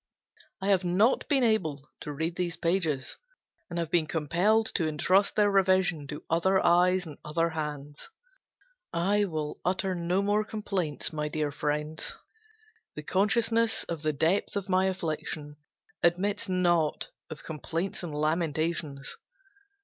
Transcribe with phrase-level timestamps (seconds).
[0.63, 3.17] I have not been able to read these pages,
[3.69, 8.09] and have been compelled to entrust their revision to other eyes and other hands.
[8.91, 12.17] I will utter no more complaints, my dear friends;
[12.95, 15.57] the consciousness of the depth of my affliction
[16.01, 19.17] admits not of complaints and lamentations.